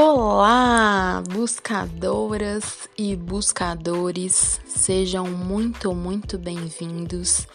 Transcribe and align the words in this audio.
Olá, 0.00 1.24
buscadoras 1.28 2.88
e 2.96 3.16
buscadores, 3.16 4.60
sejam 4.64 5.26
muito, 5.26 5.92
muito 5.92 6.38
bem-vindos 6.38 7.48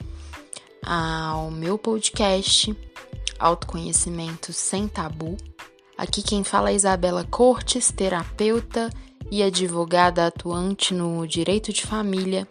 ao 0.86 1.50
meu 1.50 1.78
podcast 1.78 2.78
Autoconhecimento 3.40 4.52
Sem 4.52 4.90
Tabu. 4.90 5.38
Aqui 5.98 6.22
quem 6.22 6.44
fala 6.44 6.72
é 6.72 6.76
Isabela 6.76 7.24
Cortes, 7.24 7.92
terapeuta 7.92 8.90
e 9.32 9.42
advogada 9.42 10.28
atuante 10.28 10.94
no 10.94 11.26
direito 11.26 11.72
de 11.72 11.84
família. 11.84 12.46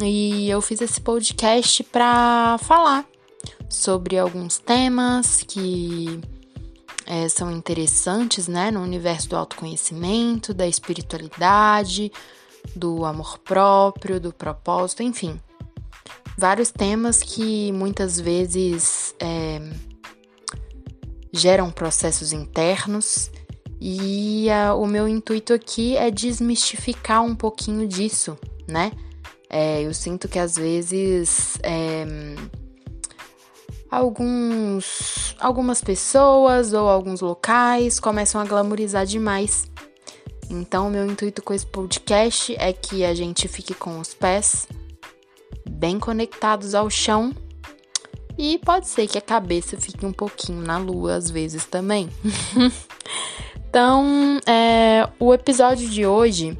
E 0.00 0.48
eu 0.48 0.62
fiz 0.62 0.80
esse 0.80 1.00
podcast 1.00 1.82
para 1.82 2.58
falar 2.58 3.04
sobre 3.68 4.16
alguns 4.16 4.58
temas 4.58 5.42
que 5.42 6.20
é, 7.06 7.28
são 7.28 7.50
interessantes, 7.50 8.48
né, 8.48 8.70
no 8.70 8.80
universo 8.80 9.28
do 9.28 9.36
autoconhecimento, 9.36 10.52
da 10.52 10.66
espiritualidade, 10.66 12.12
do 12.74 13.04
amor 13.04 13.38
próprio, 13.38 14.20
do 14.20 14.32
propósito, 14.32 15.02
enfim. 15.02 15.40
Vários 16.36 16.70
temas 16.70 17.22
que 17.22 17.72
muitas 17.72 18.20
vezes 18.20 19.14
é, 19.20 19.60
geram 21.32 21.70
processos 21.70 22.32
internos 22.32 23.30
e 23.80 24.46
o 24.76 24.86
meu 24.86 25.06
intuito 25.06 25.52
aqui 25.52 25.96
é 25.96 26.10
desmistificar 26.10 27.22
um 27.22 27.34
pouquinho 27.34 27.86
disso, 27.86 28.36
né? 28.68 28.92
É, 29.48 29.82
eu 29.82 29.94
sinto 29.94 30.28
que 30.28 30.38
às 30.38 30.56
vezes 30.56 31.58
é, 31.62 32.04
alguns, 33.90 35.34
algumas 35.38 35.80
pessoas 35.80 36.72
ou 36.72 36.88
alguns 36.88 37.20
locais 37.20 38.00
começam 38.00 38.40
a 38.40 38.44
glamorizar 38.44 39.06
demais. 39.06 39.70
Então, 40.48 40.88
meu 40.90 41.06
intuito 41.06 41.42
com 41.42 41.52
esse 41.52 41.66
podcast 41.66 42.54
é 42.58 42.72
que 42.72 43.04
a 43.04 43.14
gente 43.14 43.48
fique 43.48 43.74
com 43.74 43.98
os 43.98 44.14
pés 44.14 44.68
bem 45.68 45.98
conectados 45.98 46.74
ao 46.74 46.88
chão 46.88 47.34
e 48.38 48.58
pode 48.58 48.86
ser 48.88 49.06
que 49.08 49.18
a 49.18 49.22
cabeça 49.22 49.76
fique 49.76 50.04
um 50.04 50.12
pouquinho 50.12 50.62
na 50.62 50.78
lua 50.78 51.14
às 51.14 51.30
vezes 51.30 51.64
também. 51.64 52.08
então, 53.68 54.38
é, 54.46 55.08
o 55.18 55.34
episódio 55.34 55.88
de 55.88 56.06
hoje 56.06 56.56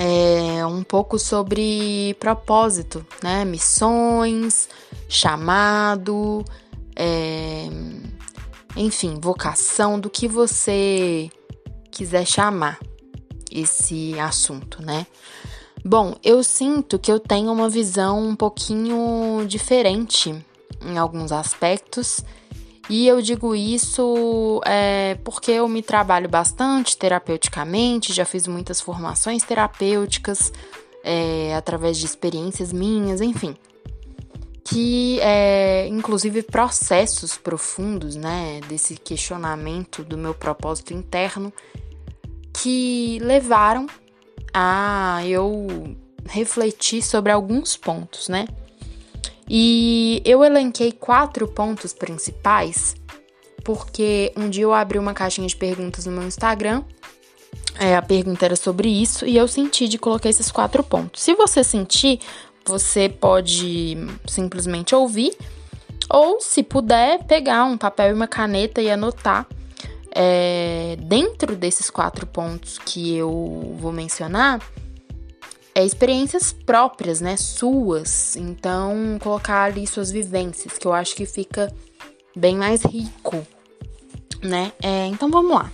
é 0.00 0.64
um 0.64 0.84
pouco 0.84 1.18
sobre 1.18 2.14
propósito, 2.20 3.04
né? 3.20 3.44
Missões, 3.44 4.68
chamado, 5.08 6.44
é, 6.94 7.66
enfim, 8.76 9.18
vocação, 9.20 9.98
do 9.98 10.08
que 10.08 10.28
você 10.28 11.28
quiser 11.90 12.24
chamar 12.24 12.78
esse 13.50 14.16
assunto, 14.20 14.80
né? 14.80 15.04
Bom, 15.84 16.14
eu 16.22 16.44
sinto 16.44 16.96
que 16.96 17.10
eu 17.10 17.18
tenho 17.18 17.50
uma 17.50 17.68
visão 17.68 18.20
um 18.20 18.36
pouquinho 18.36 19.44
diferente 19.48 20.32
em 20.80 20.96
alguns 20.96 21.32
aspectos 21.32 22.24
e 22.88 23.06
eu 23.06 23.20
digo 23.20 23.54
isso 23.54 24.62
é, 24.64 25.16
porque 25.22 25.50
eu 25.50 25.68
me 25.68 25.82
trabalho 25.82 26.28
bastante 26.28 26.96
terapeuticamente, 26.96 28.12
já 28.12 28.24
fiz 28.24 28.46
muitas 28.46 28.80
formações 28.80 29.42
terapêuticas 29.42 30.52
é, 31.04 31.54
através 31.54 31.98
de 31.98 32.06
experiências 32.06 32.72
minhas, 32.72 33.20
enfim. 33.20 33.54
Que, 34.64 35.18
é, 35.20 35.86
inclusive, 35.88 36.42
processos 36.42 37.36
profundos, 37.36 38.16
né, 38.16 38.60
desse 38.68 38.96
questionamento 38.96 40.02
do 40.02 40.16
meu 40.16 40.34
propósito 40.34 40.92
interno, 40.92 41.52
que 42.52 43.18
levaram 43.20 43.86
a 44.52 45.20
eu 45.26 45.96
refletir 46.26 47.02
sobre 47.02 47.32
alguns 47.32 47.76
pontos, 47.76 48.28
né? 48.28 48.46
E 49.48 50.20
eu 50.24 50.44
elenquei 50.44 50.92
quatro 50.92 51.48
pontos 51.48 51.92
principais, 51.92 52.94
porque 53.64 54.32
um 54.36 54.48
dia 54.48 54.64
eu 54.64 54.74
abri 54.74 54.98
uma 54.98 55.14
caixinha 55.14 55.48
de 55.48 55.56
perguntas 55.56 56.06
no 56.06 56.12
meu 56.12 56.24
Instagram. 56.24 56.82
É, 57.78 57.96
a 57.96 58.02
pergunta 58.02 58.44
era 58.44 58.56
sobre 58.56 58.88
isso 58.88 59.24
e 59.24 59.36
eu 59.36 59.46
senti 59.46 59.88
de 59.88 59.98
colocar 59.98 60.28
esses 60.28 60.50
quatro 60.50 60.82
pontos. 60.82 61.22
Se 61.22 61.34
você 61.34 61.62
sentir, 61.62 62.20
você 62.64 63.08
pode 63.08 63.96
simplesmente 64.26 64.94
ouvir, 64.94 65.34
ou 66.10 66.40
se 66.40 66.62
puder, 66.62 67.24
pegar 67.24 67.64
um 67.64 67.78
papel 67.78 68.10
e 68.10 68.12
uma 68.12 68.26
caneta 68.26 68.82
e 68.82 68.90
anotar 68.90 69.46
é, 70.10 70.96
dentro 71.00 71.54
desses 71.54 71.88
quatro 71.88 72.26
pontos 72.26 72.78
que 72.78 73.14
eu 73.14 73.76
vou 73.78 73.92
mencionar 73.92 74.60
é, 75.78 75.84
experiências 75.84 76.52
próprias, 76.52 77.20
né? 77.20 77.36
Suas. 77.36 78.34
Então, 78.34 79.16
colocar 79.20 79.62
ali 79.62 79.86
suas 79.86 80.10
vivências, 80.10 80.76
que 80.76 80.84
eu 80.84 80.92
acho 80.92 81.14
que 81.14 81.24
fica 81.24 81.72
bem 82.34 82.56
mais 82.56 82.82
rico, 82.82 83.46
né? 84.42 84.72
É, 84.82 85.06
então, 85.06 85.30
vamos 85.30 85.52
lá. 85.52 85.70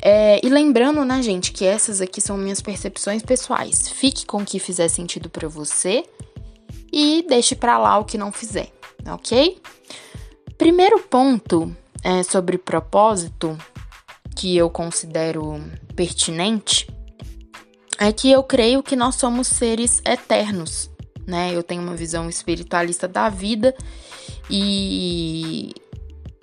É, 0.00 0.40
e 0.42 0.48
lembrando, 0.48 1.04
né, 1.04 1.20
gente, 1.20 1.52
que 1.52 1.66
essas 1.66 2.00
aqui 2.00 2.22
são 2.22 2.38
minhas 2.38 2.62
percepções 2.62 3.22
pessoais. 3.22 3.86
Fique 3.86 4.24
com 4.24 4.38
o 4.38 4.46
que 4.46 4.58
fizer 4.58 4.88
sentido 4.88 5.28
para 5.28 5.46
você 5.46 6.02
e 6.90 7.22
deixe 7.28 7.54
para 7.54 7.76
lá 7.76 7.98
o 7.98 8.04
que 8.04 8.16
não 8.16 8.32
fizer, 8.32 8.72
ok? 9.06 9.60
Primeiro 10.56 11.00
ponto 11.00 11.74
é 12.02 12.22
sobre 12.22 12.56
propósito 12.56 13.58
que 14.34 14.56
eu 14.56 14.70
considero 14.70 15.62
pertinente 15.94 16.86
é 17.98 18.12
que 18.12 18.30
eu 18.30 18.42
creio 18.42 18.82
que 18.82 18.96
nós 18.96 19.16
somos 19.16 19.46
seres 19.46 20.02
eternos, 20.04 20.90
né? 21.26 21.54
Eu 21.54 21.62
tenho 21.62 21.82
uma 21.82 21.96
visão 21.96 22.28
espiritualista 22.28 23.08
da 23.08 23.28
vida 23.28 23.74
e 24.50 25.74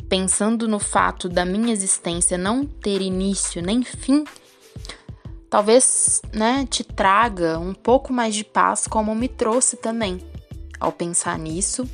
pensando 0.09 0.67
no 0.67 0.79
fato 0.79 1.29
da 1.29 1.45
minha 1.45 1.71
existência 1.71 2.37
não 2.37 2.65
ter 2.65 3.01
início 3.01 3.61
nem 3.61 3.83
fim, 3.83 4.23
talvez, 5.49 6.21
né, 6.33 6.67
te 6.69 6.83
traga 6.83 7.57
um 7.57 7.73
pouco 7.73 8.11
mais 8.13 8.35
de 8.35 8.43
paz 8.43 8.87
como 8.87 9.15
me 9.15 9.27
trouxe 9.27 9.77
também 9.77 10.19
ao 10.79 10.91
pensar 10.91 11.39
nisso 11.39 11.87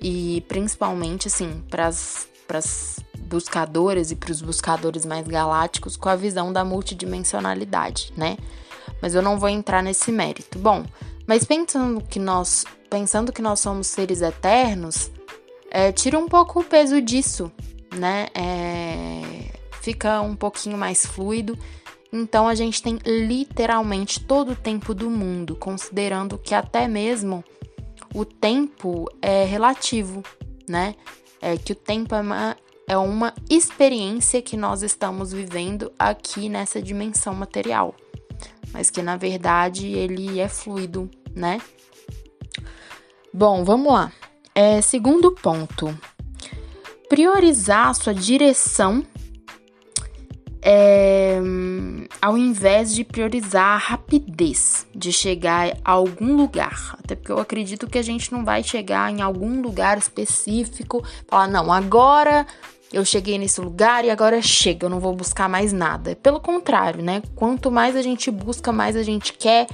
e 0.00 0.44
principalmente 0.46 1.28
assim 1.28 1.62
para 1.70 1.86
as 1.86 3.00
buscadoras 3.18 4.10
e 4.10 4.16
para 4.16 4.32
os 4.32 4.42
buscadores 4.42 5.04
mais 5.04 5.26
galácticos 5.26 5.96
com 5.96 6.08
a 6.08 6.16
visão 6.16 6.52
da 6.52 6.64
multidimensionalidade, 6.64 8.12
né? 8.16 8.36
Mas 9.00 9.14
eu 9.14 9.22
não 9.22 9.38
vou 9.38 9.48
entrar 9.48 9.82
nesse 9.82 10.12
mérito. 10.12 10.58
Bom, 10.58 10.84
mas 11.26 11.44
pensando 11.44 12.00
que 12.00 12.18
nós, 12.18 12.64
pensando 12.88 13.32
que 13.32 13.42
nós 13.42 13.60
somos 13.60 13.86
seres 13.86 14.20
eternos, 14.20 15.10
é, 15.70 15.92
tira 15.92 16.18
um 16.18 16.28
pouco 16.28 16.60
o 16.60 16.64
peso 16.64 17.00
disso, 17.00 17.50
né? 17.94 18.26
É, 18.34 19.52
fica 19.80 20.20
um 20.20 20.34
pouquinho 20.34 20.76
mais 20.76 21.06
fluido. 21.06 21.56
Então 22.12 22.48
a 22.48 22.54
gente 22.56 22.82
tem 22.82 22.98
literalmente 23.06 24.18
todo 24.18 24.52
o 24.52 24.56
tempo 24.56 24.92
do 24.92 25.08
mundo, 25.08 25.54
considerando 25.54 26.36
que 26.36 26.54
até 26.54 26.88
mesmo 26.88 27.44
o 28.12 28.24
tempo 28.24 29.08
é 29.22 29.44
relativo, 29.44 30.22
né? 30.68 30.96
É 31.40 31.56
que 31.56 31.72
o 31.72 31.76
tempo 31.76 32.14
é 32.14 32.20
uma, 32.20 32.56
é 32.88 32.98
uma 32.98 33.32
experiência 33.48 34.42
que 34.42 34.56
nós 34.56 34.82
estamos 34.82 35.32
vivendo 35.32 35.92
aqui 35.96 36.48
nessa 36.48 36.82
dimensão 36.82 37.32
material 37.32 37.94
mas 38.72 38.90
que 38.90 39.02
na 39.02 39.16
verdade 39.16 39.86
ele 39.86 40.40
é 40.40 40.48
fluido, 40.48 41.10
né? 41.34 41.60
Bom, 43.32 43.64
vamos 43.64 43.92
lá. 43.92 44.12
É, 44.54 44.80
segundo 44.80 45.32
ponto, 45.32 45.96
priorizar 47.08 47.94
sua 47.94 48.12
direção 48.12 49.04
é, 50.62 51.38
ao 52.20 52.36
invés 52.36 52.94
de 52.94 53.02
priorizar 53.02 53.74
a 53.74 53.76
rapidez 53.76 54.86
de 54.94 55.12
chegar 55.12 55.76
a 55.84 55.92
algum 55.92 56.36
lugar. 56.36 56.96
Até 57.02 57.14
porque 57.14 57.32
eu 57.32 57.38
acredito 57.38 57.86
que 57.86 57.98
a 57.98 58.02
gente 58.02 58.30
não 58.32 58.44
vai 58.44 58.62
chegar 58.62 59.10
em 59.10 59.22
algum 59.22 59.62
lugar 59.62 59.96
específico, 59.96 61.02
falar, 61.26 61.48
não, 61.48 61.72
agora 61.72 62.46
eu 62.92 63.04
cheguei 63.04 63.38
nesse 63.38 63.60
lugar 63.60 64.04
e 64.04 64.10
agora 64.10 64.42
chega, 64.42 64.86
eu 64.86 64.90
não 64.90 64.98
vou 64.98 65.14
buscar 65.14 65.48
mais 65.48 65.72
nada. 65.72 66.16
Pelo 66.16 66.40
contrário, 66.40 67.02
né? 67.02 67.22
Quanto 67.36 67.70
mais 67.70 67.94
a 67.94 68.02
gente 68.02 68.30
busca, 68.30 68.72
mais 68.72 68.96
a 68.96 69.02
gente 69.02 69.32
quer, 69.32 69.68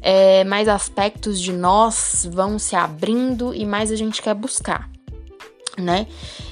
é, 0.00 0.44
mais 0.44 0.68
aspectos 0.68 1.40
de 1.40 1.52
nós 1.52 2.28
vão 2.30 2.58
se 2.58 2.76
abrindo 2.76 3.52
e 3.52 3.66
mais 3.66 3.90
a 3.90 3.96
gente 3.96 4.22
quer 4.22 4.34
buscar, 4.34 4.88
né? 5.76 6.06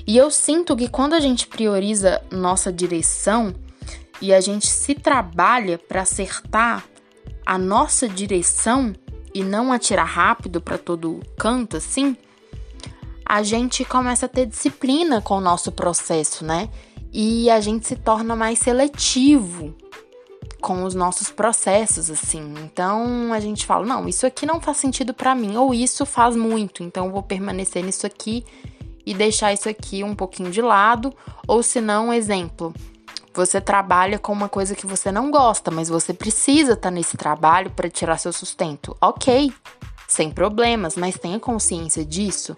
E 0.04 0.16
eu 0.16 0.31
sinto 0.31 0.76
que 0.76 0.88
quando 0.88 1.14
a 1.14 1.20
gente 1.20 1.46
prioriza 1.46 2.20
nossa 2.31 2.72
direção 2.72 3.55
e 4.20 4.32
a 4.32 4.40
gente 4.40 4.66
se 4.66 4.94
trabalha 4.94 5.78
para 5.78 6.02
acertar 6.02 6.84
a 7.46 7.56
nossa 7.56 8.08
direção 8.08 8.93
e 9.34 9.44
não 9.44 9.72
atirar 9.72 10.06
rápido 10.06 10.60
para 10.60 10.78
todo 10.78 11.20
canto 11.38 11.76
assim, 11.76 12.16
a 13.24 13.42
gente 13.42 13.84
começa 13.84 14.26
a 14.26 14.28
ter 14.28 14.46
disciplina 14.46 15.20
com 15.20 15.36
o 15.36 15.40
nosso 15.40 15.72
processo, 15.72 16.44
né? 16.44 16.69
e 17.12 17.50
a 17.50 17.60
gente 17.60 17.86
se 17.86 17.94
torna 17.94 18.34
mais 18.34 18.58
seletivo 18.58 19.74
com 20.60 20.84
os 20.84 20.94
nossos 20.94 21.28
processos, 21.30 22.10
assim. 22.10 22.54
Então 22.64 23.32
a 23.32 23.38
gente 23.38 23.66
fala: 23.66 23.84
não, 23.84 24.08
isso 24.08 24.26
aqui 24.26 24.46
não 24.46 24.60
faz 24.60 24.78
sentido 24.78 25.12
para 25.12 25.34
mim, 25.34 25.56
ou 25.56 25.74
isso 25.74 26.06
faz 26.06 26.34
muito, 26.34 26.82
então 26.82 27.12
vou 27.12 27.22
permanecer 27.22 27.84
nisso 27.84 28.06
aqui 28.06 28.44
e 29.04 29.12
deixar 29.12 29.52
isso 29.52 29.69
aqui 29.69 30.02
um 30.02 30.14
pouquinho 30.14 30.50
de 30.50 30.62
lado. 30.62 31.12
Ou 31.46 31.62
se 31.62 31.80
não, 31.80 32.12
exemplo, 32.12 32.72
você 33.34 33.60
trabalha 33.60 34.19
com 34.19 34.32
uma 34.32 34.48
coisa 34.48 34.74
que 34.74 34.86
você 34.86 35.12
não 35.12 35.30
gosta, 35.30 35.70
mas 35.70 35.88
você 35.88 36.14
precisa 36.14 36.72
estar 36.72 36.88
tá 36.88 36.90
nesse 36.90 37.16
trabalho 37.16 37.70
para 37.72 37.90
tirar 37.90 38.16
seu 38.16 38.32
sustento. 38.32 38.96
Ok, 39.02 39.52
sem 40.08 40.30
problemas, 40.30 40.96
mas 40.96 41.19
tenha 41.19 41.40
consciência 41.40 42.04
disso, 42.04 42.56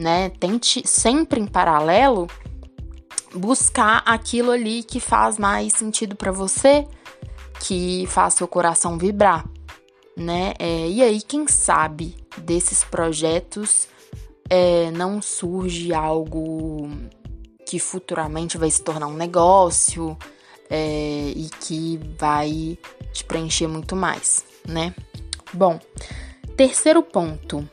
né? 0.00 0.30
Tente 0.40 0.82
sempre 0.88 1.38
em 1.38 1.46
paralelo 1.46 2.26
buscar 3.34 4.02
aquilo 4.06 4.50
ali 4.50 4.82
que 4.82 4.98
faz 4.98 5.38
mais 5.38 5.74
sentido 5.74 6.16
para 6.16 6.32
você, 6.32 6.88
que 7.60 8.06
faz 8.06 8.34
seu 8.34 8.48
coração 8.48 8.96
vibrar, 8.96 9.46
né? 10.16 10.54
É, 10.58 10.88
e 10.88 11.02
aí, 11.02 11.20
quem 11.20 11.46
sabe 11.46 12.16
desses 12.38 12.82
projetos 12.82 13.86
é, 14.48 14.90
não 14.90 15.20
surge 15.20 15.92
algo 15.92 16.88
que 17.68 17.78
futuramente 17.78 18.56
vai 18.56 18.70
se 18.70 18.82
tornar 18.82 19.06
um 19.06 19.14
negócio 19.14 20.16
é, 20.70 21.32
e 21.36 21.50
que 21.60 22.00
vai 22.18 22.78
te 23.12 23.22
preencher 23.24 23.68
muito 23.68 23.94
mais, 23.94 24.44
né? 24.66 24.94
Bom, 25.52 25.78
terceiro 26.56 27.02
ponto. 27.02 27.68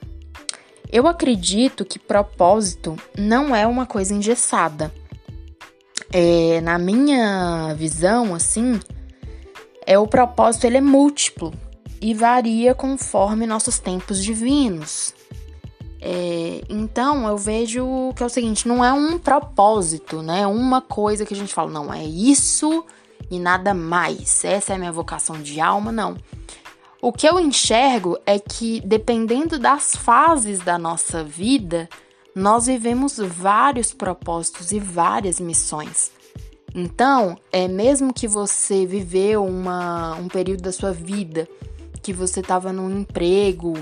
Eu 0.92 1.08
acredito 1.08 1.84
que 1.84 2.00
propósito 2.00 2.96
não 3.18 3.56
é 3.56 3.68
uma 3.68 3.86
coisa 3.86 4.14
engessada. 4.14 4.94
É, 6.12 6.62
na 6.62 6.80
minha 6.80 7.74
visão, 7.74 8.34
assim, 8.34 8.80
é 9.86 10.00
o 10.00 10.08
propósito 10.08 10.66
ele 10.66 10.78
é 10.78 10.82
múltiplo 10.82 11.54
e 12.02 12.14
varia 12.14 12.74
conforme 12.74 13.46
nossos 13.46 13.80
tempos 13.80 14.24
divinos. 14.24 15.14
É, 16.00 16.62
então 16.70 17.28
eu 17.28 17.38
vejo 17.38 18.14
que 18.16 18.24
é 18.24 18.26
o 18.26 18.30
seguinte, 18.30 18.68
não 18.68 18.86
é 18.86 18.94
um 18.94 19.18
propósito, 19.18 20.22
né? 20.22 20.48
Uma 20.48 20.82
coisa 20.82 21.26
que 21.26 21.34
a 21.34 21.38
gente 21.38 21.54
fala, 21.54 21.72
não, 21.72 21.94
é 21.94 22.04
isso 22.04 22.86
e 23.30 23.40
nada 23.40 23.74
mais. 23.74 24.46
Essa 24.46 24.74
é 24.74 24.76
a 24.76 24.80
minha 24.80 24.92
vocação 24.92 25.42
de 25.42 25.60
alma, 25.60 25.92
não. 25.92 26.16
O 27.02 27.12
que 27.12 27.28
eu 27.28 27.40
enxergo 27.40 28.18
é 28.26 28.40
que 28.40 28.82
dependendo 28.82 29.60
das 29.60 29.96
fases 29.96 30.60
da 30.60 30.78
nossa 30.78 31.24
vida, 31.24 31.88
nós 32.34 32.66
vivemos 32.66 33.18
vários 33.18 33.94
propósitos 33.94 34.72
e 34.72 34.80
várias 34.80 35.40
missões. 35.40 36.12
Então, 36.74 37.38
é 37.52 37.68
mesmo 37.68 38.14
que 38.14 38.28
você 38.28 38.86
viveu 38.86 39.46
uma, 39.46 40.16
um 40.16 40.28
período 40.28 40.62
da 40.62 40.72
sua 40.72 40.92
vida 40.92 41.48
que 42.02 42.14
você 42.14 42.40
estava 42.40 42.72
num 42.72 43.00
emprego 43.00 43.74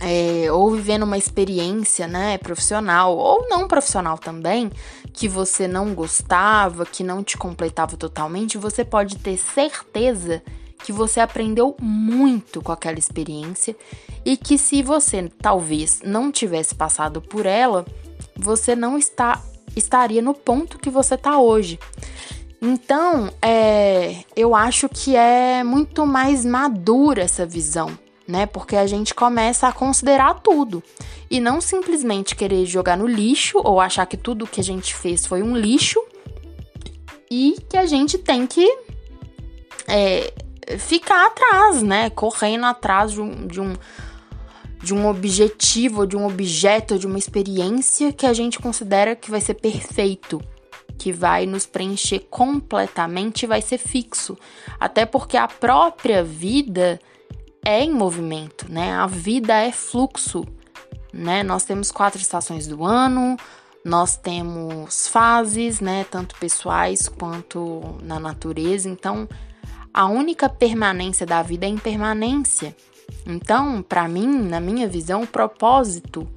é, 0.00 0.50
ou 0.52 0.70
vivendo 0.70 1.02
uma 1.02 1.18
experiência 1.18 2.06
né, 2.06 2.38
profissional 2.38 3.16
ou 3.16 3.48
não 3.48 3.66
profissional 3.66 4.16
também, 4.16 4.70
que 5.12 5.28
você 5.28 5.66
não 5.66 5.94
gostava, 5.94 6.86
que 6.86 7.02
não 7.02 7.22
te 7.22 7.36
completava 7.36 7.96
totalmente, 7.96 8.58
você 8.58 8.84
pode 8.84 9.16
ter 9.16 9.36
certeza 9.36 10.40
que 10.40 10.67
você 10.92 11.20
aprendeu 11.20 11.76
muito 11.80 12.62
com 12.62 12.72
aquela 12.72 12.98
experiência 12.98 13.76
e 14.24 14.36
que 14.36 14.58
se 14.58 14.82
você 14.82 15.30
talvez 15.40 16.00
não 16.04 16.30
tivesse 16.30 16.74
passado 16.74 17.20
por 17.20 17.46
ela, 17.46 17.84
você 18.36 18.74
não 18.74 18.96
está 18.98 19.42
estaria 19.76 20.20
no 20.22 20.34
ponto 20.34 20.78
que 20.78 20.90
você 20.90 21.14
está 21.14 21.38
hoje. 21.38 21.78
Então, 22.60 23.30
é, 23.40 24.24
eu 24.34 24.54
acho 24.54 24.88
que 24.88 25.14
é 25.14 25.62
muito 25.62 26.04
mais 26.04 26.44
madura 26.44 27.22
essa 27.22 27.46
visão, 27.46 27.96
né? 28.26 28.46
Porque 28.46 28.74
a 28.74 28.86
gente 28.86 29.14
começa 29.14 29.68
a 29.68 29.72
considerar 29.72 30.40
tudo 30.40 30.82
e 31.30 31.38
não 31.38 31.60
simplesmente 31.60 32.34
querer 32.34 32.66
jogar 32.66 32.96
no 32.96 33.06
lixo 33.06 33.60
ou 33.62 33.80
achar 33.80 34.06
que 34.06 34.16
tudo 34.16 34.46
que 34.46 34.60
a 34.60 34.64
gente 34.64 34.94
fez 34.94 35.24
foi 35.24 35.42
um 35.42 35.56
lixo 35.56 36.02
e 37.30 37.56
que 37.68 37.76
a 37.76 37.86
gente 37.86 38.18
tem 38.18 38.46
que 38.46 38.66
é, 39.86 40.32
ficar 40.78 41.26
atrás, 41.26 41.82
né? 41.82 42.10
Correndo 42.10 42.66
atrás 42.66 43.12
de 43.12 43.20
um, 43.20 43.46
de 43.46 43.60
um, 43.60 43.74
de 44.82 44.94
um 44.94 45.08
objetivo, 45.08 46.06
de 46.06 46.16
um 46.16 46.26
objeto, 46.26 46.98
de 46.98 47.06
uma 47.06 47.18
experiência 47.18 48.12
que 48.12 48.26
a 48.26 48.32
gente 48.32 48.58
considera 48.58 49.16
que 49.16 49.30
vai 49.30 49.40
ser 49.40 49.54
perfeito, 49.54 50.40
que 50.98 51.12
vai 51.12 51.46
nos 51.46 51.64
preencher 51.64 52.26
completamente 52.30 53.42
e 53.44 53.46
vai 53.46 53.62
ser 53.62 53.78
fixo. 53.78 54.36
Até 54.78 55.06
porque 55.06 55.36
a 55.36 55.48
própria 55.48 56.22
vida 56.22 57.00
é 57.64 57.82
em 57.82 57.92
movimento, 57.92 58.66
né? 58.70 58.92
A 58.92 59.06
vida 59.06 59.54
é 59.54 59.72
fluxo, 59.72 60.44
né? 61.12 61.42
Nós 61.42 61.64
temos 61.64 61.90
quatro 61.90 62.20
estações 62.20 62.66
do 62.66 62.84
ano, 62.84 63.36
nós 63.84 64.16
temos 64.16 65.08
fases, 65.08 65.80
né? 65.80 66.04
Tanto 66.10 66.36
pessoais 66.36 67.08
quanto 67.08 67.96
na 68.02 68.18
natureza. 68.18 68.88
Então, 68.88 69.28
a 69.98 70.06
única 70.06 70.48
permanência 70.48 71.26
da 71.26 71.42
vida 71.42 71.66
é 71.66 71.68
impermanência. 71.68 72.76
Então, 73.26 73.82
para 73.82 74.06
mim, 74.06 74.28
na 74.28 74.60
minha 74.60 74.86
visão, 74.86 75.26
propósito 75.26 76.28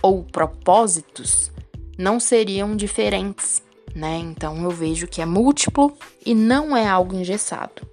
ou 0.00 0.24
propósitos 0.24 1.52
não 1.98 2.18
seriam 2.18 2.74
diferentes, 2.74 3.62
né? 3.94 4.16
Então 4.16 4.62
eu 4.62 4.70
vejo 4.70 5.06
que 5.06 5.20
é 5.20 5.26
múltiplo 5.26 5.92
e 6.24 6.34
não 6.34 6.74
é 6.74 6.88
algo 6.88 7.14
engessado. 7.14 7.86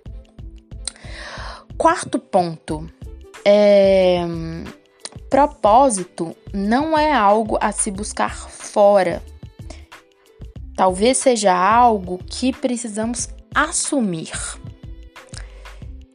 Quarto 1.77 2.17
ponto, 2.17 2.89
é, 3.43 4.21
propósito 5.29 6.33
não 6.53 6.97
é 6.97 7.11
algo 7.11 7.57
a 7.59 7.73
se 7.73 7.91
buscar 7.91 8.33
fora. 8.49 9.21
Talvez 10.73 11.17
seja 11.17 11.53
algo 11.53 12.17
que 12.25 12.53
precisamos 12.53 13.27
assumir. 13.53 14.31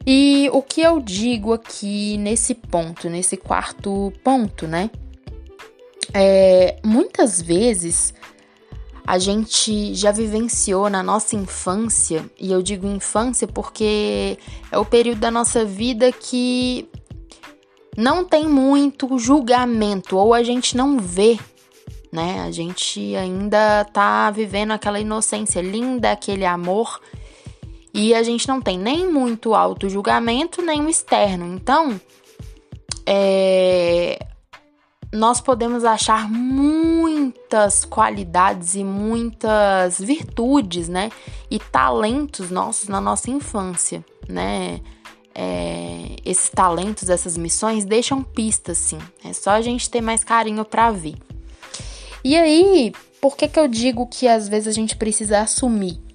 E 0.05 0.49
o 0.51 0.61
que 0.61 0.81
eu 0.81 0.99
digo 0.99 1.53
aqui 1.53 2.17
nesse 2.17 2.55
ponto, 2.55 3.09
nesse 3.09 3.37
quarto 3.37 4.11
ponto, 4.23 4.67
né? 4.67 4.89
É, 6.13 6.77
muitas 6.83 7.41
vezes 7.41 8.13
a 9.05 9.17
gente 9.17 9.93
já 9.95 10.11
vivenciou 10.11 10.89
na 10.89 11.03
nossa 11.03 11.35
infância, 11.35 12.25
e 12.39 12.51
eu 12.51 12.61
digo 12.61 12.87
infância 12.87 13.47
porque 13.47 14.37
é 14.71 14.77
o 14.77 14.85
período 14.85 15.19
da 15.19 15.31
nossa 15.31 15.65
vida 15.65 16.11
que 16.11 16.87
não 17.97 18.23
tem 18.23 18.47
muito 18.47 19.17
julgamento, 19.17 20.17
ou 20.17 20.33
a 20.33 20.43
gente 20.43 20.77
não 20.77 20.97
vê, 20.97 21.37
né? 22.11 22.41
A 22.41 22.51
gente 22.51 23.15
ainda 23.15 23.83
tá 23.85 24.31
vivendo 24.31 24.71
aquela 24.71 24.99
inocência 24.99 25.61
linda, 25.61 26.11
aquele 26.11 26.45
amor, 26.45 26.99
e 27.93 28.13
a 28.13 28.23
gente 28.23 28.47
não 28.47 28.61
tem 28.61 28.77
nem 28.77 29.11
muito 29.11 29.53
auto-julgamento, 29.53 30.61
nem 30.61 30.85
o 30.85 30.89
externo. 30.89 31.45
Então, 31.45 31.99
é, 33.05 34.25
nós 35.11 35.41
podemos 35.41 35.83
achar 35.83 36.29
muitas 36.29 37.83
qualidades 37.83 38.75
e 38.75 38.83
muitas 38.83 39.99
virtudes, 39.99 40.87
né? 40.87 41.11
E 41.49 41.59
talentos 41.59 42.49
nossos 42.49 42.87
na 42.87 43.01
nossa 43.01 43.29
infância, 43.29 44.05
né? 44.27 44.79
É, 45.35 46.15
esses 46.25 46.49
talentos, 46.49 47.09
essas 47.09 47.37
missões 47.37 47.83
deixam 47.83 48.23
pistas, 48.23 48.77
sim. 48.77 48.99
É 49.23 49.33
só 49.33 49.51
a 49.51 49.61
gente 49.61 49.89
ter 49.89 50.01
mais 50.01 50.23
carinho 50.23 50.63
para 50.63 50.91
ver. 50.91 51.15
E 52.23 52.37
aí, 52.37 52.93
por 53.19 53.35
que 53.35 53.47
que 53.47 53.59
eu 53.59 53.67
digo 53.67 54.07
que 54.07 54.27
às 54.27 54.47
vezes 54.47 54.67
a 54.67 54.71
gente 54.71 54.95
precisa 54.95 55.41
assumir? 55.41 56.10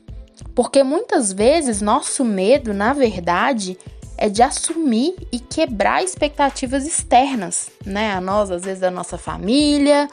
Porque 0.57 0.83
muitas 0.83 1.35
vezes 1.35 1.83
nosso 1.83 2.25
medo, 2.25 2.73
na 2.73 2.95
verdade, 2.95 3.77
é 4.17 4.31
de 4.31 4.43
assumir 4.43 5.15
e 5.31 5.39
quebrar 5.39 6.03
expectativas 6.03 6.87
externas, 6.87 7.71
né? 7.85 8.15
A 8.15 8.23
nós, 8.23 8.51
às 8.51 8.65
vezes, 8.65 8.81
da 8.81 8.91
nossa 8.91 9.19
família, 9.19 10.09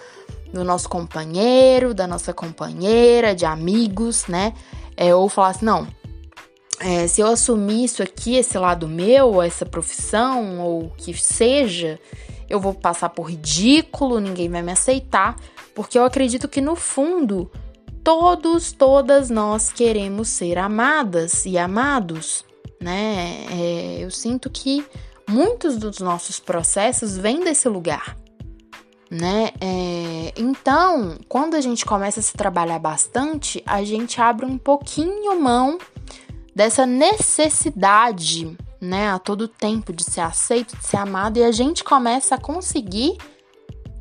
do 0.52 0.66
nosso 0.66 0.90
companheiro, 0.90 1.94
da 1.94 2.06
nossa 2.06 2.34
companheira, 2.34 3.34
de 3.34 3.46
amigos, 3.46 4.28
né? 4.28 4.54
É, 4.98 5.16
ou 5.16 5.30
falar 5.30 5.52
assim, 5.52 5.66
não, 5.66 5.88
é, 6.82 7.08
se 7.08 7.22
eu 7.22 7.28
assumir 7.28 7.86
isso 7.86 8.04
aqui, 8.04 8.36
esse 8.36 8.58
lado 8.58 8.86
meu, 8.86 9.42
essa 9.42 9.66
profissão, 9.66 10.60
ou 10.60 10.90
que 10.98 11.14
seja, 11.14 11.98
eu 12.50 12.60
vou 12.60 12.74
passar 12.74 13.08
por 13.08 13.30
ridículo, 13.30 14.20
ninguém 14.20 14.50
vai 14.50 14.62
me 14.62 14.74
aceitar, 14.74 15.38
porque 15.74 15.98
eu 15.98 16.04
acredito 16.04 16.50
que 16.50 16.60
no 16.60 16.76
fundo, 16.76 17.50
todos, 18.04 18.72
todas 18.72 19.30
nós 19.30 19.72
queremos 19.72 20.28
ser 20.28 20.58
amadas 20.58 21.46
e 21.46 21.58
amados 21.58 22.46
né? 22.84 23.46
É, 23.50 24.04
eu 24.04 24.12
sinto 24.12 24.50
que 24.50 24.86
muitos 25.28 25.78
dos 25.78 26.00
nossos 26.00 26.40
processos 26.40 27.18
vêm 27.18 27.40
desse 27.40 27.70
lugar, 27.70 28.18
né? 29.10 29.52
É, 29.62 30.34
então, 30.36 31.18
quando 31.30 31.56
a 31.56 31.62
gente 31.62 31.86
começa 31.86 32.20
a 32.20 32.24
se 32.24 32.34
trabalhar 32.34 32.80
bastante, 32.80 33.64
a 33.66 33.84
gente 33.84 34.20
abre 34.20 34.46
um 34.46 34.58
pouquinho 34.58 35.40
mão 35.40 35.78
dessa 36.54 36.86
necessidade, 36.86 38.56
né, 38.80 39.10
a 39.10 39.18
todo 39.18 39.48
tempo 39.48 39.94
de 39.94 40.04
ser 40.04 40.22
aceito, 40.22 40.78
de 40.78 40.86
ser 40.86 40.98
amado, 40.98 41.38
e 41.38 41.44
a 41.44 41.52
gente 41.52 41.84
começa 41.84 42.36
a 42.36 42.38
conseguir 42.38 43.18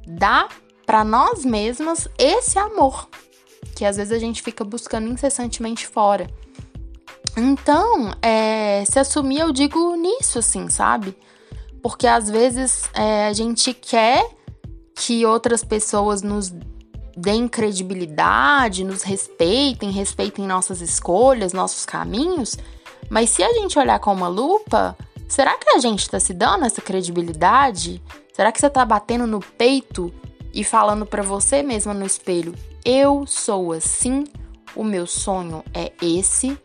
dar 0.07 0.49
para 0.85 1.05
nós 1.05 1.45
mesmas 1.45 2.09
esse 2.19 2.59
amor 2.59 3.09
que 3.75 3.85
às 3.85 3.97
vezes 3.97 4.13
a 4.13 4.19
gente 4.19 4.43
fica 4.43 4.65
buscando 4.65 5.09
incessantemente 5.09 5.87
fora. 5.87 6.29
Então, 7.37 8.13
é, 8.21 8.85
se 8.85 8.99
assumir, 8.99 9.41
eu 9.41 9.53
digo 9.53 9.97
nisso, 9.97 10.39
assim, 10.39 10.69
sabe? 10.69 11.17
Porque 11.83 12.07
às 12.07 12.29
vezes 12.29 12.89
é, 12.95 13.27
a 13.27 13.33
gente 13.33 13.73
quer 13.73 14.29
que 14.95 15.25
outras 15.25 15.65
pessoas 15.65 16.23
nos 16.23 16.53
deem 17.17 17.49
credibilidade, 17.49 18.85
nos 18.85 19.03
respeitem, 19.03 19.91
respeitem 19.91 20.47
nossas 20.47 20.81
escolhas, 20.81 21.53
nossos 21.53 21.85
caminhos, 21.85 22.57
mas 23.11 23.31
se 23.31 23.43
a 23.43 23.53
gente 23.53 23.79
olhar 23.79 23.99
com 23.99 24.13
uma 24.13 24.29
lupa, 24.29 24.97
será 25.29 25.57
que 25.59 25.71
a 25.71 25.79
gente 25.79 26.01
está 26.01 26.19
se 26.19 26.33
dando 26.33 26.65
essa 26.65 26.81
credibilidade? 26.81 28.03
Será 28.33 28.51
que 28.51 28.61
você 28.61 28.69
está 28.69 28.85
batendo 28.85 29.27
no 29.27 29.41
peito 29.41 30.13
e 30.53 30.63
falando 30.65 31.07
para 31.07 31.23
você 31.23 31.63
mesma 31.63 31.95
no 31.95 32.05
espelho: 32.05 32.55
eu 32.85 33.27
sou 33.27 33.73
assim, 33.73 34.25
o 34.75 34.85
meu 34.85 35.07
sonho 35.07 35.65
é 35.73 35.93
esse 36.03 36.59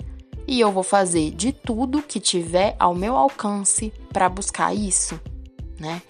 e 0.48 0.60
eu 0.60 0.72
vou 0.72 0.84
fazer 0.84 1.32
de 1.32 1.52
tudo 1.52 2.02
que 2.02 2.20
tiver 2.20 2.76
ao 2.80 2.96
meu 2.96 3.16
alcance 3.16 3.92
para 4.12 4.30
buscar 4.30 4.74
isso, 4.74 5.20
né? 5.80 6.02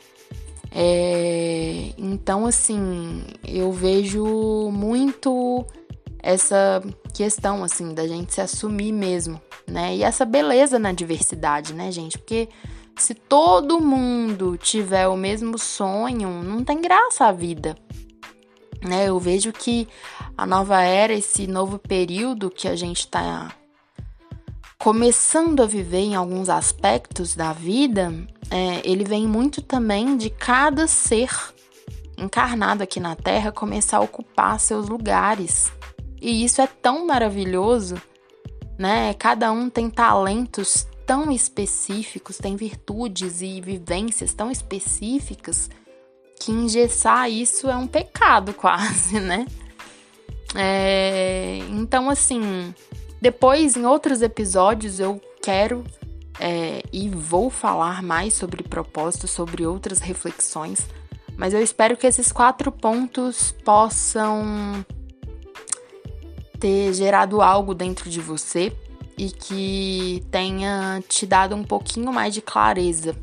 É, 0.71 1.91
então, 1.97 2.45
assim, 2.45 3.23
eu 3.43 3.71
vejo 3.71 4.69
muito 4.71 5.65
essa 6.21 6.83
questão, 7.13 7.63
assim, 7.63 7.93
da 7.93 8.07
gente 8.07 8.33
se 8.33 8.41
assumir 8.41 8.91
mesmo, 8.91 9.41
né? 9.65 9.95
E 9.95 10.03
essa 10.03 10.23
beleza 10.23 10.77
na 10.77 10.91
diversidade, 10.91 11.73
né, 11.73 11.91
gente? 11.91 12.17
Porque 12.17 12.47
se 12.97 13.13
todo 13.13 13.79
mundo 13.79 14.57
tiver 14.57 15.07
o 15.07 15.15
mesmo 15.15 15.57
sonho, 15.57 16.43
não 16.43 16.63
tem 16.63 16.81
graça 16.81 17.25
a 17.25 17.31
vida, 17.31 17.75
né? 18.81 19.07
Eu 19.07 19.19
vejo 19.19 19.51
que 19.51 19.87
a 20.37 20.45
nova 20.45 20.81
era, 20.81 21.13
esse 21.13 21.47
novo 21.47 21.79
período 21.79 22.49
que 22.49 22.67
a 22.67 22.75
gente 22.75 22.99
está 22.99 23.53
começando 24.77 25.61
a 25.61 25.65
viver 25.65 25.99
em 25.99 26.15
alguns 26.15 26.49
aspectos 26.49 27.35
da 27.35 27.51
vida, 27.51 28.13
é, 28.49 28.81
ele 28.83 29.03
vem 29.03 29.27
muito 29.27 29.61
também 29.61 30.15
de 30.15 30.29
cada 30.29 30.87
ser 30.87 31.29
encarnado 32.17 32.83
aqui 32.83 32.99
na 32.99 33.15
Terra 33.15 33.51
começar 33.51 33.97
a 33.97 34.01
ocupar 34.01 34.59
seus 34.59 34.87
lugares. 34.87 35.71
E 36.21 36.43
isso 36.43 36.61
é 36.61 36.67
tão 36.67 37.05
maravilhoso, 37.05 37.95
né? 38.77 39.13
Cada 39.13 39.51
um 39.51 39.69
tem 39.69 39.89
talentos 39.89 40.87
tão 41.07 41.31
específicos, 41.31 42.37
tem 42.37 42.57
virtudes 42.57 43.41
e 43.41 43.61
vivências 43.61 44.33
tão 44.33 44.51
específicas 44.51 45.69
que 46.37 46.51
engessar 46.51 47.31
isso 47.31 47.69
é 47.69 47.75
um 47.77 47.87
pecado 47.87 48.53
quase, 48.53 49.19
né? 49.21 49.47
É, 50.53 51.59
então, 51.69 52.09
assim, 52.09 52.73
depois 53.21 53.77
em 53.77 53.85
outros 53.85 54.21
episódios 54.21 54.99
eu 54.99 55.21
quero 55.41 55.83
é, 56.39 56.83
e 56.91 57.09
vou 57.09 57.49
falar 57.49 58.03
mais 58.03 58.33
sobre 58.33 58.61
propósito, 58.63 59.27
sobre 59.27 59.65
outras 59.65 59.99
reflexões, 59.99 60.87
mas 61.37 61.53
eu 61.53 61.61
espero 61.61 61.95
que 61.95 62.05
esses 62.05 62.31
quatro 62.33 62.71
pontos 62.71 63.53
possam 63.63 64.85
ter 66.59 66.93
gerado 66.93 67.41
algo 67.41 67.73
dentro 67.73 68.09
de 68.09 68.19
você 68.19 68.75
e 69.17 69.31
que 69.31 70.23
tenha 70.29 71.03
te 71.07 71.25
dado 71.25 71.55
um 71.55 71.63
pouquinho 71.63 72.13
mais 72.13 72.33
de 72.33 72.41
clareza, 72.41 73.15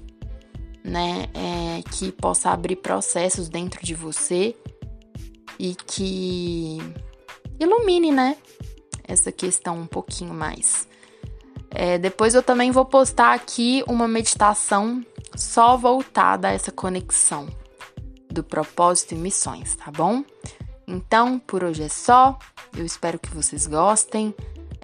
né? 0.83 1.29
É, 1.33 1.83
que 1.91 2.11
possa 2.11 2.51
abrir 2.51 2.77
processos 2.77 3.49
dentro 3.49 3.85
de 3.85 3.95
você 3.95 4.57
e 5.59 5.75
que 5.75 6.79
ilumine, 7.61 8.11
né? 8.11 8.37
Essa 9.07 9.31
questão 9.31 9.79
um 9.79 9.87
pouquinho 9.87 10.35
mais. 10.35 10.89
É, 11.71 11.99
depois 11.99 12.35
eu 12.35 12.43
também 12.43 12.71
vou 12.71 12.85
postar 12.85 13.35
aqui 13.35 13.85
uma 13.87 14.09
meditação 14.09 15.05
só 15.37 15.77
voltada 15.77 16.49
a 16.49 16.53
essa 16.53 16.71
conexão 16.71 17.49
do 18.31 18.43
propósito 18.43 19.15
e 19.15 19.19
missões, 19.19 19.75
tá 19.77 19.91
bom? 19.91 20.25
Então, 20.87 21.39
por 21.39 21.65
hoje 21.65 21.85
é 21.85 21.89
só. 21.89 22.39
Eu 22.77 22.85
espero 22.85 23.19
que 23.19 23.31
vocês 23.31 23.67
gostem. 23.67 24.35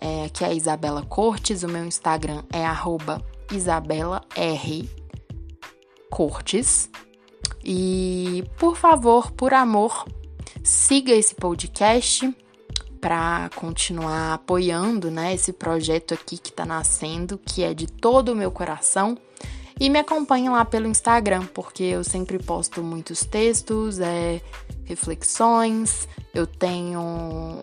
É, 0.01 0.25
aqui 0.25 0.43
é 0.45 0.49
a 0.49 0.55
Isabela 0.55 1.03
Cortes, 1.03 1.63
o 1.63 1.69
meu 1.69 1.85
Instagram 1.85 2.43
é 2.53 2.65
@isabela 3.55 4.23
r 4.35 4.91
Cortes. 6.11 6.89
E, 7.65 8.45
por 8.59 8.77
favor, 8.77 9.31
por 9.33 9.53
amor, 9.53 10.07
siga 10.63 11.13
esse 11.13 11.35
podcast 11.35 12.35
para 13.01 13.51
continuar 13.55 14.35
apoiando 14.35 15.11
né, 15.11 15.35
esse 15.35 15.53
projeto 15.53 16.15
aqui 16.15 16.37
que 16.37 16.51
está 16.51 16.65
nascendo, 16.65 17.39
que 17.39 17.63
é 17.63 17.73
de 17.73 17.87
todo 17.87 18.33
o 18.33 18.37
meu 18.37 18.51
coração. 18.51 19.17
E 19.79 19.89
me 19.89 19.99
acompanhe 19.99 20.49
lá 20.51 20.63
pelo 20.65 20.87
Instagram, 20.87 21.47
porque 21.55 21.83
eu 21.83 22.05
sempre 22.05 22.39
posto 22.39 22.83
muitos 22.83 23.25
textos, 23.25 23.99
é, 23.99 24.43
reflexões. 24.91 26.09
Eu 26.35 26.47
tenho 26.47 27.01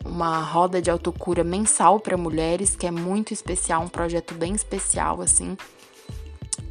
uma 0.06 0.40
roda 0.40 0.82
de 0.82 0.90
autocura 0.90 1.44
mensal 1.44 2.00
para 2.00 2.18
mulheres, 2.18 2.76
que 2.76 2.88
é 2.88 2.92
muito 2.92 3.34
especial, 3.34 3.84
um 3.84 3.88
projeto 3.88 4.34
bem 4.34 4.56
especial, 4.56 5.22
assim. 5.22 5.58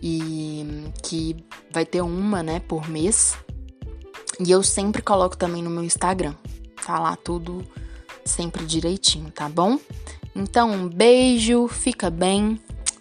E 0.02 0.90
que 1.02 1.36
vai 1.70 1.84
ter 1.84 2.00
uma, 2.00 2.42
né, 2.42 2.60
por 2.60 2.88
mês. 2.88 3.36
E 4.40 4.50
eu 4.50 4.62
sempre 4.62 5.02
coloco 5.02 5.36
também 5.36 5.62
no 5.62 5.70
meu 5.70 5.84
Instagram. 5.84 6.34
Tá 6.84 6.98
lá 6.98 7.16
tudo 7.16 7.64
sempre 8.24 8.64
direitinho, 8.64 9.30
tá 9.30 9.48
bom? 9.48 9.78
Então, 10.34 10.70
um 10.70 10.88
beijo, 10.88 11.68
fica 11.68 12.10
bem 12.10 12.60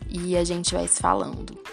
e 0.09 0.37
a 0.37 0.43
gente 0.43 0.73
vai 0.73 0.87
se 0.87 1.01
falando. 1.01 1.64